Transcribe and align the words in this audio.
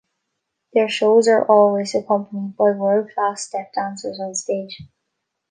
Their 0.73 0.89
shows 0.89 1.27
are 1.27 1.45
always 1.45 1.93
accompanied 1.93 2.57
by 2.57 2.71
world-class 2.71 3.43
step 3.43 3.71
dancers 3.73 4.19
on 4.19 4.33
stage. 4.33 4.81